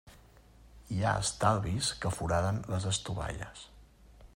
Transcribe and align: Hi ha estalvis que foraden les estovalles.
Hi 0.95 1.03
ha 1.03 1.11
estalvis 1.25 1.91
que 2.05 2.15
foraden 2.17 2.61
les 2.73 2.89
estovalles. 2.97 3.67